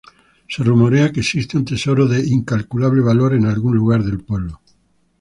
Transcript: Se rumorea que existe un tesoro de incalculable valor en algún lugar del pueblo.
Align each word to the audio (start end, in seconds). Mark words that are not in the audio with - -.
Se 0.49 0.63
rumorea 0.63 1.11
que 1.11 1.19
existe 1.19 1.57
un 1.57 1.65
tesoro 1.65 2.07
de 2.07 2.25
incalculable 2.25 3.01
valor 3.03 3.35
en 3.35 3.45
algún 3.45 3.75
lugar 3.77 4.01
del 4.03 4.19
pueblo. 4.23 4.59